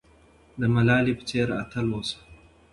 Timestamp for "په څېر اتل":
1.19-1.87